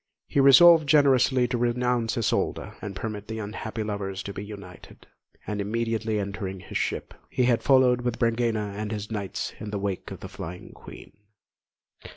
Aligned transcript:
He 0.25 0.39
resolved 0.39 0.89
generously 0.89 1.47
to 1.49 1.59
renounce 1.59 2.17
Isolda, 2.17 2.75
and 2.81 2.95
permit 2.95 3.27
the 3.27 3.37
unhappy 3.37 3.83
lovers 3.83 4.23
to 4.23 4.33
be 4.33 4.43
united; 4.43 5.05
and 5.45 5.61
immediately 5.61 6.17
entering 6.17 6.59
his 6.59 6.77
ship, 6.79 7.13
he 7.29 7.43
had 7.43 7.61
followed 7.61 8.01
with 8.01 8.17
Brangæna 8.17 8.73
and 8.73 8.91
his 8.91 9.11
knights 9.11 9.53
in 9.59 9.69
the 9.69 9.77
wake 9.77 10.09
of 10.09 10.21
the 10.21 10.27
flying 10.27 10.71
Queen. 10.71 11.11